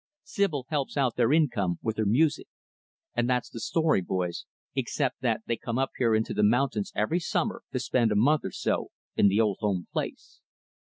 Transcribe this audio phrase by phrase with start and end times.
[0.23, 2.47] Sibyl helps out their income with her music.
[3.13, 7.19] And that's the story, boys, except that they come up here into the mountains, every
[7.19, 10.41] summer, to spend a month or so in the old home place."